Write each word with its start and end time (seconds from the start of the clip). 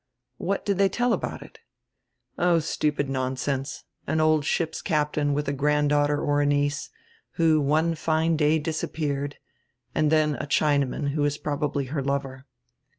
"What 0.37 0.65
did 0.65 0.79
tiiey 0.79 0.91
tell 0.91 1.13
about 1.13 1.43
it?" 1.43 1.59
"Oh, 2.35 2.57
stupid 2.57 3.07
nonsense. 3.07 3.83
An 4.07 4.19
old 4.19 4.45
ship's 4.45 4.81
captain 4.81 5.35
with 5.35 5.47
a 5.47 5.53
granddaughter 5.53 6.19
or 6.19 6.41
a 6.41 6.45
niece, 6.47 6.89
who 7.33 7.61
one 7.61 7.93
fine 7.93 8.35
day 8.35 8.57
disappeared, 8.57 9.35
and 9.93 10.09
dien 10.09 10.37
a 10.37 10.47
Chinaman, 10.47 11.09
who 11.09 11.21
was 11.21 11.37
probably 11.37 11.85
her 11.93 12.01
lover. 12.01 12.47